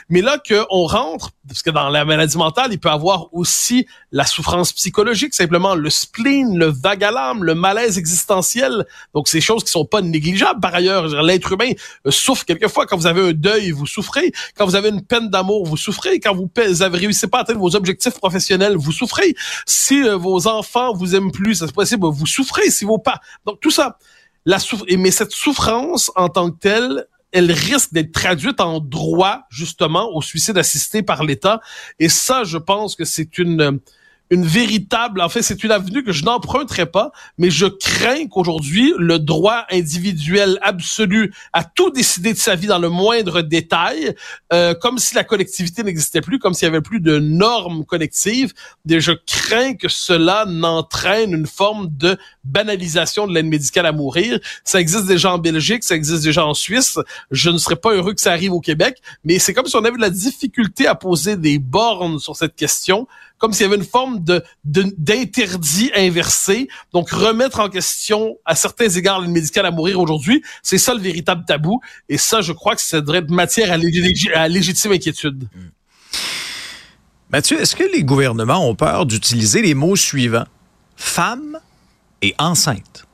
Mais 0.09 0.23
là 0.23 0.39
qu'on 0.39 0.87
rentre, 0.87 1.31
parce 1.47 1.63
que 1.63 1.71
dans 1.71 1.89
la 1.89 2.05
maladie 2.05 2.39
mentale, 2.39 2.69
il 2.73 2.79
peut 2.79 2.91
avoir 2.91 3.33
aussi 3.33 3.87
la 4.13 4.25
souffrance 4.25 4.73
psychologique, 4.73 5.35
simplement 5.35 5.75
le 5.75 5.91
spleen, 5.91 6.57
le 6.57 6.67
vague 6.67 7.05
à 7.05 7.11
l'âme, 7.11 7.45
le 7.45 7.55
malaise 7.55 7.99
existentiel. 7.99 8.87
Donc, 9.15 9.29
ces 9.29 9.41
choses 9.41 9.65
qui 9.65 9.71
sont 9.71 9.85
pas 9.85 10.01
négligeables. 10.01 10.61
Par 10.61 10.75
ailleurs, 10.75 11.07
l'être 11.23 11.53
humain 11.53 11.73
souffre 12.09 12.45
quelquefois. 12.45 12.87
Quand 12.87 12.97
vous 12.97 13.07
avez 13.07 13.31
un 13.31 13.33
deuil, 13.33 13.71
vous 13.71 13.87
souffrez. 13.87 14.33
Quand 14.57 14.67
vous 14.67 14.77
avez 14.77 14.91
une 14.91 15.03
peine 15.03 15.29
d'amour, 15.29 15.67
vous 15.67 15.77
souffrez. 15.77 16.21
Quand 16.21 16.35
vous, 16.35 16.51
vous 16.55 16.83
avez 16.83 16.99
réussi 16.99 17.27
pas 17.27 17.39
à 17.39 17.41
atteindre 17.43 17.61
vos 17.61 17.77
objectifs 17.77 18.15
professionnels, 18.15 18.77
vous 18.77 18.93
souffrez. 18.93 19.35
Si 19.67 20.03
euh, 20.03 20.17
vos 20.17 20.47
enfants 20.47 20.93
vous 20.93 21.15
aiment 21.15 21.33
plus, 21.33 21.40
c'est 21.55 21.73
possible, 21.73 22.07
vous 22.07 22.27
souffrez. 22.27 22.71
Si 22.71 22.85
vos 22.85 22.99
pas, 22.99 23.21
donc 23.47 23.61
tout 23.61 23.71
ça, 23.71 23.99
la 24.45 24.59
mais 24.97 25.11
cette 25.11 25.33
souffrance 25.33 26.11
en 26.17 26.29
tant 26.29 26.51
que 26.51 26.59
telle, 26.59 27.07
elle 27.33 27.53
risque 27.53 27.93
d'être 27.93 28.13
traduite 28.13 28.61
en 28.61 28.81
droit 28.81 29.43
justement 29.51 30.11
au 30.15 30.23
suicide 30.23 30.59
assisté 30.59 31.03
par 31.03 31.25
l'État. 31.25 31.61
Et 31.99 32.09
ça, 32.09 32.45
je 32.45 32.59
pense 32.59 32.97
que 32.97 33.05
c'est 33.05 33.39
une 33.39 33.81
une 34.31 34.45
véritable, 34.45 35.21
en 35.21 35.29
fait, 35.29 35.43
c'est 35.43 35.65
une 35.65 35.73
avenue 35.73 36.05
que 36.05 36.13
je 36.13 36.25
n'emprunterai 36.25 36.87
pas, 36.87 37.11
mais 37.37 37.51
je 37.51 37.67
crains 37.67 38.29
qu'aujourd'hui, 38.29 38.95
le 38.97 39.19
droit 39.19 39.65
individuel 39.71 40.59
absolu 40.63 41.35
à 41.53 41.65
tout 41.65 41.91
décider 41.91 42.33
de 42.33 42.39
sa 42.39 42.55
vie 42.55 42.69
dans 42.69 42.79
le 42.79 42.89
moindre 42.89 43.43
détail, 43.43 44.15
euh, 44.53 44.75
comme 44.75 44.99
si 44.99 45.17
la 45.17 45.25
collectivité 45.25 45.83
n'existait 45.83 46.21
plus, 46.21 46.39
comme 46.39 46.55
s'il 46.55 46.67
y 46.67 46.69
avait 46.69 46.81
plus 46.81 47.01
de 47.01 47.19
normes 47.19 47.85
collectives, 47.85 48.53
et 48.89 49.01
je 49.01 49.13
crains 49.13 49.75
que 49.75 49.89
cela 49.89 50.45
n'entraîne 50.47 51.33
une 51.33 51.47
forme 51.47 51.89
de 51.91 52.17
banalisation 52.45 53.27
de 53.27 53.35
l'aide 53.35 53.47
médicale 53.47 53.87
à 53.87 53.93
mourir. 53.93 54.39
Ça 54.65 54.81
existe 54.81 55.07
déjà 55.07 55.33
en 55.35 55.39
Belgique, 55.39 55.83
ça 55.83 55.97
existe 55.97 56.23
déjà 56.23 56.47
en 56.47 56.55
Suisse. 56.55 56.99
Je 57.33 57.51
ne 57.51 57.59
serais 57.59 57.77
pas 57.77 57.93
heureux 57.93 58.15
que 58.15 58.21
ça 58.21 58.33
arrive 58.33 58.53
au 58.53 58.61
Québec, 58.61 58.99
mais 59.25 59.39
c'est 59.39 59.55
comme 59.55 59.67
si 59.67 59.77
on 59.77 59.85
avait 59.85 59.97
de 59.97 60.03
la 60.03 60.11
difficulté 60.11 60.87
à 60.87 60.95
poser 60.95 61.37
des 61.37 61.59
bornes 61.59 62.19
sur 62.19 62.37
cette 62.37 62.55
question 62.55 63.09
comme 63.41 63.55
s'il 63.55 63.63
y 63.63 63.67
avait 63.67 63.77
une 63.77 63.85
forme 63.85 64.20
de 64.25 64.43
d'interdit 64.65 65.91
inversé. 65.95 66.69
Donc, 66.93 67.11
remettre 67.11 67.61
en 67.61 67.69
question 67.69 68.37
à 68.45 68.55
certains 68.55 68.89
égards 68.89 69.21
l'aide 69.21 69.31
médicale 69.31 69.67
à 69.67 69.71
mourir 69.71 70.01
aujourd'hui, 70.01 70.43
c'est 70.63 70.79
ça 70.79 70.95
le 70.95 71.01
véritable 71.01 71.45
tabou. 71.47 71.81
Et 72.09 72.19
ça, 72.19 72.41
je 72.41 72.53
crois 72.53 72.75
que 72.75 72.83
ça 72.83 73.01
devrait 73.01 73.19
être 73.19 73.31
matière 73.31 73.73
à, 73.73 74.49
légitime 74.49 74.93
inquiétude. 74.93 75.49
Mm. 75.55 75.59
Mathieu, 77.31 77.61
est-ce 77.61 77.77
que 77.77 77.85
les 77.93 78.03
gouvernements 78.03 78.69
ont 78.69 78.75
peur 78.75 79.07
d'utiliser 79.07 79.63
les 79.63 79.75
mots 79.75 79.97
suivants? 79.97 80.47
Femme 80.97 81.59
et 82.23 82.35
enceinte. 82.39 83.07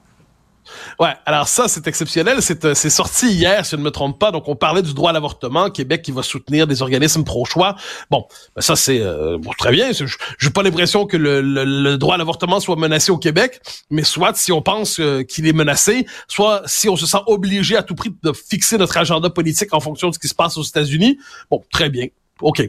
Ouais, 0.98 1.12
alors 1.26 1.46
ça, 1.46 1.68
c'est 1.68 1.86
exceptionnel. 1.86 2.40
C'est, 2.40 2.64
euh, 2.64 2.74
c'est 2.74 2.90
sorti 2.90 3.28
hier, 3.28 3.64
si 3.64 3.72
je 3.72 3.76
ne 3.76 3.82
me 3.82 3.90
trompe 3.90 4.18
pas. 4.18 4.30
Donc, 4.30 4.48
on 4.48 4.56
parlait 4.56 4.82
du 4.82 4.94
droit 4.94 5.10
à 5.10 5.12
l'avortement, 5.12 5.70
Québec 5.70 6.02
qui 6.02 6.12
va 6.12 6.22
soutenir 6.22 6.66
des 6.66 6.80
organismes 6.82 7.24
pro-choix. 7.24 7.76
Bon, 8.10 8.26
ben 8.54 8.62
ça, 8.62 8.76
c'est 8.76 9.00
euh, 9.00 9.38
très 9.58 9.72
bien. 9.72 9.92
Je 9.92 10.04
n'ai 10.04 10.52
pas 10.52 10.62
l'impression 10.62 11.06
que 11.06 11.16
le, 11.16 11.40
le, 11.42 11.98
droit 11.98 12.14
à 12.14 12.18
l'avortement 12.18 12.60
soit 12.60 12.76
menacé 12.76 13.12
au 13.12 13.18
Québec, 13.18 13.60
mais 13.90 14.04
soit 14.04 14.34
si 14.36 14.52
on 14.52 14.62
pense 14.62 14.98
euh, 15.00 15.22
qu'il 15.22 15.46
est 15.46 15.52
menacé, 15.52 16.06
soit 16.28 16.62
si 16.66 16.88
on 16.88 16.96
se 16.96 17.06
sent 17.06 17.18
obligé 17.26 17.76
à 17.76 17.82
tout 17.82 17.94
prix 17.94 18.14
de 18.22 18.32
fixer 18.32 18.78
notre 18.78 18.96
agenda 18.96 19.28
politique 19.28 19.74
en 19.74 19.80
fonction 19.80 20.08
de 20.08 20.14
ce 20.14 20.18
qui 20.18 20.28
se 20.28 20.34
passe 20.34 20.56
aux 20.56 20.62
États-Unis. 20.62 21.18
Bon, 21.50 21.62
très 21.70 21.90
bien. 21.90 22.06
OK. 22.42 22.62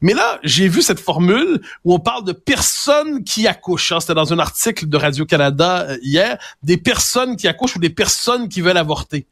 Mais 0.00 0.14
là, 0.14 0.40
j'ai 0.42 0.68
vu 0.68 0.82
cette 0.82 0.98
formule 0.98 1.60
où 1.84 1.94
on 1.94 2.00
parle 2.00 2.24
de 2.24 2.32
personnes 2.32 3.22
qui 3.22 3.46
accouchent. 3.46 3.92
Hein. 3.92 4.00
C'était 4.00 4.14
dans 4.14 4.32
un 4.32 4.38
article 4.38 4.88
de 4.88 4.96
Radio-Canada 4.96 5.86
euh, 5.88 5.98
hier. 6.02 6.38
Des 6.62 6.76
personnes 6.76 7.36
qui 7.36 7.46
accouchent 7.46 7.76
ou 7.76 7.78
des 7.78 7.90
personnes 7.90 8.48
qui 8.48 8.60
veulent 8.60 8.76
avorter. 8.76 9.26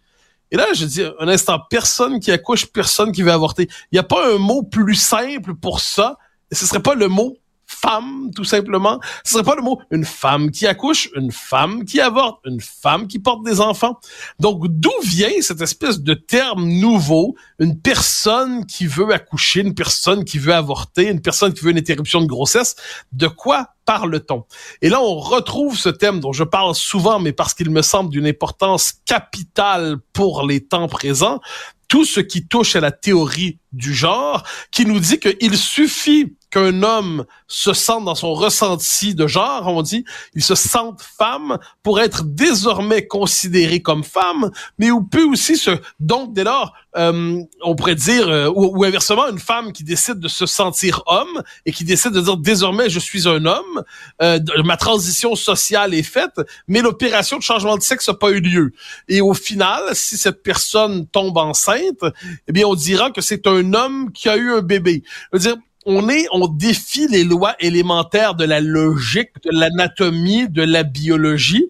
Et 0.52 0.56
là, 0.56 0.66
je 0.74 0.84
dis 0.84 1.02
un 1.18 1.28
instant, 1.28 1.60
personne 1.70 2.20
qui 2.20 2.30
accouche, 2.30 2.66
personne 2.66 3.12
qui 3.12 3.22
veut 3.22 3.32
avorter. 3.32 3.68
Il 3.90 3.94
n'y 3.94 3.98
a 3.98 4.04
pas 4.04 4.34
un 4.34 4.38
mot 4.38 4.62
plus 4.62 4.96
simple 4.96 5.54
pour 5.54 5.80
ça. 5.80 6.18
Et 6.50 6.54
ce 6.54 6.66
serait 6.66 6.82
pas 6.82 6.94
le 6.94 7.08
mot 7.08 7.36
femme, 7.80 8.30
tout 8.34 8.44
simplement. 8.44 9.00
Ce 9.24 9.32
serait 9.32 9.44
pas 9.44 9.56
le 9.56 9.62
mot 9.62 9.80
une 9.90 10.04
femme 10.04 10.50
qui 10.50 10.66
accouche, 10.66 11.08
une 11.16 11.32
femme 11.32 11.84
qui 11.84 12.00
avorte, 12.00 12.40
une 12.44 12.60
femme 12.60 13.06
qui 13.06 13.18
porte 13.18 13.44
des 13.44 13.60
enfants. 13.60 13.98
Donc, 14.38 14.66
d'où 14.68 14.92
vient 15.02 15.30
cette 15.40 15.60
espèce 15.60 16.00
de 16.00 16.14
terme 16.14 16.64
nouveau, 16.64 17.34
une 17.58 17.80
personne 17.80 18.66
qui 18.66 18.86
veut 18.86 19.12
accoucher, 19.12 19.60
une 19.60 19.74
personne 19.74 20.24
qui 20.24 20.38
veut 20.38 20.54
avorter, 20.54 21.08
une 21.08 21.20
personne 21.20 21.52
qui 21.52 21.64
veut 21.64 21.70
une 21.70 21.78
interruption 21.78 22.20
de 22.20 22.26
grossesse? 22.26 22.76
De 23.12 23.26
quoi 23.26 23.70
parle-t-on? 23.84 24.44
Et 24.82 24.88
là, 24.88 25.00
on 25.02 25.18
retrouve 25.18 25.76
ce 25.76 25.88
thème 25.88 26.20
dont 26.20 26.32
je 26.32 26.44
parle 26.44 26.74
souvent, 26.74 27.18
mais 27.18 27.32
parce 27.32 27.54
qu'il 27.54 27.70
me 27.70 27.82
semble 27.82 28.10
d'une 28.10 28.26
importance 28.26 28.94
capitale 29.06 29.96
pour 30.12 30.46
les 30.46 30.60
temps 30.60 30.88
présents, 30.88 31.40
tout 31.88 32.04
ce 32.04 32.20
qui 32.20 32.46
touche 32.46 32.76
à 32.76 32.80
la 32.80 32.92
théorie 32.92 33.58
du 33.72 33.92
genre, 33.92 34.44
qui 34.70 34.86
nous 34.86 35.00
dit 35.00 35.18
qu'il 35.18 35.56
suffit 35.56 36.36
qu'un 36.50 36.82
homme 36.82 37.24
se 37.46 37.72
sente 37.72 38.04
dans 38.04 38.14
son 38.14 38.34
ressenti 38.34 39.14
de 39.14 39.26
genre, 39.26 39.66
on 39.66 39.82
dit, 39.82 40.04
il 40.34 40.42
se 40.42 40.54
sente 40.54 41.00
femme 41.00 41.58
pour 41.82 42.00
être 42.00 42.24
désormais 42.24 43.06
considéré 43.06 43.80
comme 43.80 44.04
femme, 44.04 44.50
mais 44.78 44.90
ou 44.90 45.02
peut 45.02 45.24
aussi 45.24 45.56
se 45.56 45.70
donc 45.98 46.32
dès 46.32 46.44
lors, 46.44 46.74
euh, 46.96 47.40
on 47.62 47.74
pourrait 47.76 47.94
dire 47.94 48.28
euh, 48.28 48.50
ou, 48.54 48.84
inversement 48.84 49.28
une 49.28 49.38
femme 49.38 49.72
qui 49.72 49.84
décide 49.84 50.18
de 50.18 50.28
se 50.28 50.46
sentir 50.46 51.02
homme 51.06 51.42
et 51.66 51.72
qui 51.72 51.84
décide 51.84 52.12
de 52.12 52.20
dire 52.20 52.36
désormais 52.36 52.90
je 52.90 52.98
suis 52.98 53.28
un 53.28 53.44
homme, 53.46 53.84
euh, 54.22 54.40
ma 54.64 54.76
transition 54.76 55.36
sociale 55.36 55.94
est 55.94 56.02
faite, 56.02 56.40
mais 56.66 56.80
l'opération 56.80 57.38
de 57.38 57.42
changement 57.42 57.76
de 57.76 57.82
sexe 57.82 58.08
n'a 58.08 58.14
pas 58.14 58.30
eu 58.30 58.40
lieu. 58.40 58.72
Et 59.08 59.20
au 59.20 59.34
final, 59.34 59.82
si 59.92 60.16
cette 60.16 60.42
personne 60.42 61.06
tombe 61.06 61.36
enceinte, 61.36 62.04
eh 62.48 62.52
bien 62.52 62.66
on 62.66 62.74
dira 62.74 63.10
que 63.10 63.20
c'est 63.20 63.46
un 63.46 63.74
homme 63.74 64.12
qui 64.12 64.28
a 64.28 64.36
eu 64.36 64.52
un 64.52 64.62
bébé. 64.62 65.02
Je 65.32 65.38
veux 65.38 65.42
dire 65.42 65.56
on 65.86 66.08
est, 66.08 66.26
on 66.32 66.46
défie 66.46 67.08
les 67.08 67.24
lois 67.24 67.54
élémentaires 67.58 68.34
de 68.34 68.44
la 68.44 68.60
logique, 68.60 69.30
de 69.44 69.50
l'anatomie, 69.58 70.48
de 70.48 70.62
la 70.62 70.82
biologie. 70.82 71.68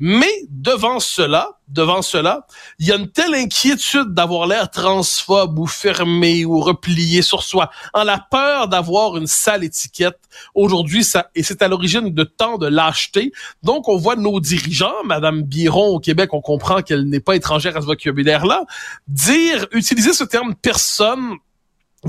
Mais 0.00 0.30
devant 0.48 1.00
cela, 1.00 1.58
devant 1.66 2.02
cela, 2.02 2.46
il 2.78 2.86
y 2.86 2.92
a 2.92 2.96
une 2.96 3.10
telle 3.10 3.34
inquiétude 3.34 4.14
d'avoir 4.14 4.46
l'air 4.46 4.70
transphobe 4.70 5.58
ou 5.58 5.66
fermé 5.66 6.44
ou 6.44 6.60
replié 6.60 7.20
sur 7.20 7.42
soi, 7.42 7.70
en 7.94 8.04
la 8.04 8.24
peur 8.30 8.68
d'avoir 8.68 9.16
une 9.16 9.26
sale 9.26 9.64
étiquette. 9.64 10.20
Aujourd'hui, 10.54 11.02
ça, 11.02 11.30
et 11.34 11.42
c'est 11.42 11.62
à 11.62 11.68
l'origine 11.68 12.14
de 12.14 12.22
tant 12.22 12.58
de 12.58 12.68
lâcheté. 12.68 13.32
Donc, 13.64 13.88
on 13.88 13.96
voit 13.96 14.14
nos 14.14 14.38
dirigeants, 14.38 15.02
Madame 15.04 15.42
Biron 15.42 15.88
au 15.88 15.98
Québec, 15.98 16.32
on 16.32 16.40
comprend 16.40 16.80
qu'elle 16.80 17.08
n'est 17.08 17.18
pas 17.18 17.34
étrangère 17.34 17.76
à 17.76 17.80
ce 17.80 17.86
vocabulaire-là, 17.86 18.66
dire, 19.08 19.66
utiliser 19.72 20.12
ce 20.12 20.22
terme 20.22 20.54
personne 20.54 21.38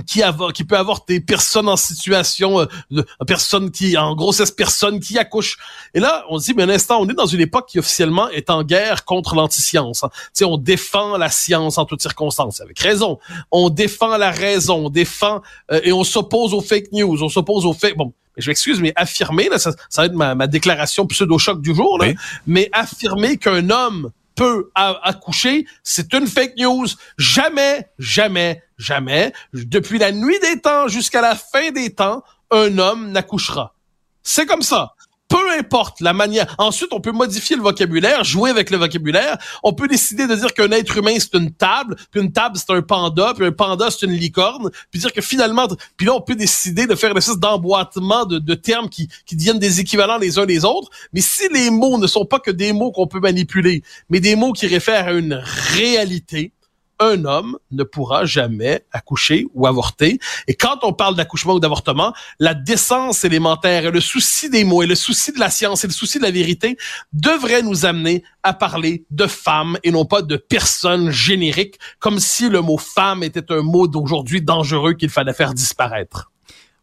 qui, 0.05 0.21
qui 0.53 0.63
peut 0.63 0.77
avoir 0.77 1.05
des 1.07 1.19
personnes 1.19 1.67
en 1.67 1.77
situation, 1.77 2.61
euh, 2.61 2.65
de, 2.91 3.05
personne 3.25 3.71
qui, 3.71 3.97
en 3.97 4.15
grossesse, 4.15 4.51
personne 4.51 4.99
qui 4.99 5.17
accouche. 5.17 5.57
Et 5.93 5.99
là, 5.99 6.25
on 6.29 6.39
se 6.39 6.45
dit, 6.45 6.53
mais 6.53 6.63
un 6.63 6.69
instant, 6.69 6.99
on 7.01 7.09
est 7.09 7.13
dans 7.13 7.25
une 7.25 7.41
époque 7.41 7.67
qui 7.69 7.79
officiellement 7.79 8.29
est 8.29 8.49
en 8.49 8.63
guerre 8.63 9.05
contre 9.05 9.35
l'anti-science. 9.35 10.03
Hein. 10.03 10.09
Tu 10.13 10.29
sais, 10.33 10.45
on 10.45 10.57
défend 10.57 11.17
la 11.17 11.29
science 11.29 11.77
en 11.77 11.85
toutes 11.85 12.01
circonstances, 12.01 12.61
avec 12.61 12.79
raison. 12.79 13.19
On 13.51 13.69
défend 13.69 14.17
la 14.17 14.31
raison, 14.31 14.85
on 14.85 14.89
défend 14.89 15.41
euh, 15.71 15.81
et 15.83 15.91
on 15.91 16.03
s'oppose 16.03 16.53
aux 16.53 16.61
fake 16.61 16.91
news, 16.91 17.23
on 17.23 17.29
s'oppose 17.29 17.65
aux 17.65 17.73
fake. 17.73 17.97
Bon, 17.97 18.13
je 18.37 18.49
m'excuse, 18.49 18.79
mais 18.79 18.93
affirmer, 18.95 19.49
là, 19.49 19.57
ça, 19.57 19.71
ça 19.89 20.03
va 20.03 20.05
être 20.05 20.13
ma, 20.13 20.35
ma 20.35 20.47
déclaration 20.47 21.05
pseudo-choc 21.07 21.61
du 21.61 21.73
jour, 21.73 21.97
là, 21.97 22.13
mais 22.47 22.69
affirmer 22.73 23.37
qu'un 23.37 23.69
homme 23.69 24.11
peut 24.39 24.71
accoucher, 24.73 25.67
c'est 25.83 26.13
une 26.13 26.25
fake 26.25 26.53
news. 26.57 26.87
Jamais, 27.17 27.89
jamais, 27.99 28.63
jamais, 28.77 29.33
depuis 29.51 29.99
la 29.99 30.13
nuit 30.13 30.39
des 30.39 30.61
temps 30.61 30.87
jusqu'à 30.87 31.19
la 31.19 31.35
fin 31.35 31.71
des 31.71 31.93
temps, 31.93 32.23
un 32.49 32.77
homme 32.77 33.11
n'accouchera. 33.11 33.75
C'est 34.23 34.45
comme 34.45 34.61
ça 34.61 34.93
peu 35.29 35.51
importe 35.57 36.01
la 36.01 36.11
manière. 36.11 36.53
Ensuite, 36.57 36.89
on 36.91 36.99
peut 36.99 37.11
modifier 37.11 37.55
le 37.55 37.61
vocabulaire, 37.61 38.23
jouer 38.23 38.49
avec 38.49 38.71
le 38.71 38.77
vocabulaire. 38.77 39.37
On 39.63 39.73
peut 39.73 39.87
décider 39.87 40.27
de 40.27 40.35
dire 40.35 40.53
qu'un 40.53 40.71
être 40.71 40.97
humain, 40.97 41.15
c'est 41.19 41.35
une 41.35 41.51
table, 41.51 41.95
puis 42.11 42.19
une 42.19 42.31
table, 42.31 42.57
c'est 42.57 42.73
un 42.73 42.81
panda, 42.81 43.33
puis 43.35 43.45
un 43.45 43.51
panda, 43.51 43.89
c'est 43.91 44.05
une 44.05 44.13
licorne, 44.13 44.71
puis 44.91 44.99
dire 44.99 45.13
que 45.13 45.21
finalement, 45.21 45.67
puis 45.95 46.07
là, 46.07 46.15
on 46.15 46.21
peut 46.21 46.35
décider 46.35 46.87
de 46.87 46.95
faire 46.95 47.11
une 47.11 47.17
espèce 47.17 47.37
d'emboîtement 47.37 48.25
de, 48.25 48.39
de, 48.39 48.53
termes 48.55 48.89
qui, 48.89 49.07
qui 49.25 49.35
deviennent 49.35 49.59
des 49.59 49.79
équivalents 49.79 50.17
les 50.17 50.39
uns 50.39 50.45
les 50.45 50.65
autres. 50.65 50.89
Mais 51.13 51.21
si 51.21 51.47
les 51.53 51.69
mots 51.69 51.99
ne 51.99 52.07
sont 52.07 52.25
pas 52.25 52.39
que 52.39 52.51
des 52.51 52.73
mots 52.73 52.91
qu'on 52.91 53.07
peut 53.07 53.19
manipuler, 53.19 53.83
mais 54.09 54.19
des 54.19 54.35
mots 54.35 54.51
qui 54.51 54.67
réfèrent 54.67 55.07
à 55.07 55.13
une 55.13 55.41
réalité, 55.75 56.53
un 56.99 57.25
homme 57.25 57.57
ne 57.71 57.83
pourra 57.83 58.25
jamais 58.25 58.85
accoucher 58.91 59.47
ou 59.53 59.67
avorter. 59.67 60.19
Et 60.47 60.53
quand 60.53 60.79
on 60.83 60.93
parle 60.93 61.15
d'accouchement 61.15 61.53
ou 61.53 61.59
d'avortement, 61.59 62.13
la 62.39 62.53
décence 62.53 63.23
élémentaire 63.23 63.85
et 63.85 63.91
le 63.91 64.01
souci 64.01 64.49
des 64.49 64.63
mots 64.63 64.83
et 64.83 64.87
le 64.87 64.95
souci 64.95 65.31
de 65.31 65.39
la 65.39 65.49
science 65.49 65.83
et 65.83 65.87
le 65.87 65.93
souci 65.93 66.17
de 66.17 66.23
la 66.23 66.31
vérité 66.31 66.77
devraient 67.13 67.61
nous 67.61 67.85
amener 67.85 68.23
à 68.43 68.53
parler 68.53 69.05
de 69.11 69.27
femmes 69.27 69.77
et 69.83 69.91
non 69.91 70.05
pas 70.05 70.21
de 70.21 70.37
personnes 70.37 71.09
génériques, 71.11 71.79
comme 71.99 72.19
si 72.19 72.49
le 72.49 72.61
mot 72.61 72.77
femme 72.77 73.23
était 73.23 73.51
un 73.51 73.61
mot 73.61 73.87
d'aujourd'hui 73.87 74.41
dangereux 74.41 74.93
qu'il 74.93 75.09
fallait 75.09 75.33
faire 75.33 75.53
disparaître. 75.53 76.31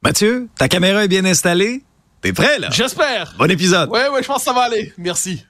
Mathieu, 0.03 0.49
ta 0.57 0.69
caméra 0.69 1.05
est 1.05 1.09
bien 1.09 1.25
installée? 1.25 1.83
T'es 2.21 2.33
prêt, 2.33 2.59
là? 2.59 2.69
J'espère. 2.71 3.35
Bon 3.39 3.51
épisode. 3.51 3.91
Ouais, 3.91 4.09
ouais, 4.09 4.23
je 4.23 4.27
pense 4.27 4.39
que 4.39 4.45
ça 4.45 4.53
va 4.53 4.63
aller. 4.63 4.93
Merci. 4.99 5.45